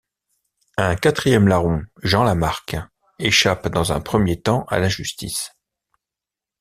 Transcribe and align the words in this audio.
Un 0.77 0.95
quatrième 0.95 1.47
larron, 1.47 1.85
Jean 2.01 2.23
Lamarque, 2.23 2.75
échappe 3.19 3.67
dans 3.67 3.93
un 3.93 4.01
premier 4.01 4.41
temps 4.41 4.63
à 4.65 4.79
la 4.79 4.89
justice. 4.89 5.53